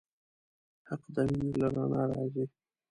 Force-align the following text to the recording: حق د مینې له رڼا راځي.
حق 0.87 1.01
د 1.13 1.15
مینې 1.29 1.51
له 1.59 1.67
رڼا 1.73 2.01
راځي. 2.11 2.45